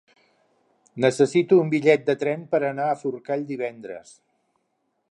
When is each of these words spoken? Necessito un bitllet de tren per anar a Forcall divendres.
Necessito 1.05 1.59
un 1.65 1.69
bitllet 1.75 2.09
de 2.09 2.17
tren 2.25 2.49
per 2.57 2.63
anar 2.71 2.89
a 2.91 2.97
Forcall 3.03 3.47
divendres. 3.53 4.19